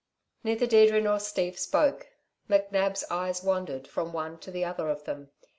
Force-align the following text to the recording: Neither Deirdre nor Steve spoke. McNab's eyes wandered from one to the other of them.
Neither 0.43 0.65
Deirdre 0.65 0.99
nor 0.99 1.19
Steve 1.19 1.59
spoke. 1.59 2.07
McNab's 2.49 3.05
eyes 3.11 3.43
wandered 3.43 3.87
from 3.87 4.11
one 4.13 4.39
to 4.39 4.49
the 4.49 4.65
other 4.65 4.89
of 4.89 5.03
them. 5.03 5.29